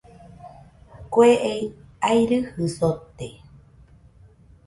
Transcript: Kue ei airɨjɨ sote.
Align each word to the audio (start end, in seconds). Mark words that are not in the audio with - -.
Kue 1.11 1.27
ei 1.49 1.61
airɨjɨ 2.09 2.63
sote. 2.77 3.27